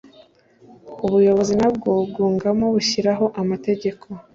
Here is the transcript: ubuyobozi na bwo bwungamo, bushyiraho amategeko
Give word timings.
ubuyobozi 1.05 1.53
na 1.61 1.69
bwo 1.75 1.91
bwungamo, 2.09 2.65
bushyiraho 2.75 3.25
amategeko 3.41 4.05